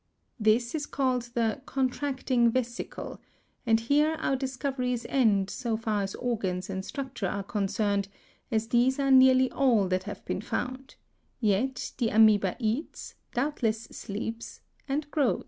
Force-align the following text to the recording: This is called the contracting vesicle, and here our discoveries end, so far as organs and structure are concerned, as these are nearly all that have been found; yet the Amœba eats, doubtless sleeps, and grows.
This 0.39 0.73
is 0.73 0.87
called 0.87 1.29
the 1.35 1.61
contracting 1.67 2.49
vesicle, 2.49 3.21
and 3.67 3.79
here 3.81 4.15
our 4.17 4.35
discoveries 4.35 5.05
end, 5.07 5.51
so 5.51 5.77
far 5.77 6.01
as 6.01 6.15
organs 6.15 6.71
and 6.71 6.83
structure 6.83 7.27
are 7.27 7.43
concerned, 7.43 8.07
as 8.51 8.69
these 8.69 8.97
are 8.99 9.11
nearly 9.11 9.51
all 9.51 9.87
that 9.89 10.05
have 10.05 10.25
been 10.25 10.41
found; 10.41 10.95
yet 11.39 11.91
the 11.99 12.07
Amœba 12.07 12.55
eats, 12.57 13.13
doubtless 13.35 13.83
sleeps, 13.91 14.61
and 14.89 15.05
grows. 15.11 15.39